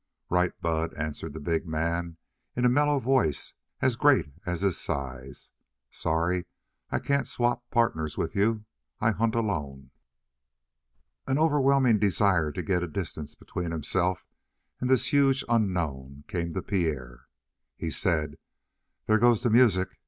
"Right, 0.31 0.59
Bud," 0.61 0.95
answered 0.95 1.33
the 1.33 1.39
big 1.39 1.67
man 1.67 2.17
in 2.55 2.65
a 2.65 2.69
mellow 2.69 2.99
voice 2.99 3.53
as 3.81 3.95
great 3.95 4.33
as 4.47 4.61
his 4.61 4.79
size. 4.79 5.51
"Sorry 5.91 6.45
I 6.89 6.97
can't 6.97 7.27
swap 7.27 7.69
partners 7.69 8.17
with 8.17 8.35
you, 8.35 8.65
but 8.99 9.05
I 9.05 9.11
hunt 9.11 9.35
alone." 9.35 9.91
An 11.27 11.37
overwhelming 11.37 11.99
desire 11.99 12.51
to 12.51 12.63
get 12.63 12.81
a 12.81 12.87
distance 12.87 13.35
between 13.35 13.69
himself 13.69 14.25
and 14.79 14.89
this 14.89 15.13
huge 15.13 15.43
unknown 15.47 16.23
came 16.27 16.51
to 16.53 16.63
Pierre. 16.63 17.27
He 17.77 17.91
said: 17.91 18.39
"There 19.05 19.19
goes 19.19 19.41
the 19.41 19.51
music. 19.51 19.99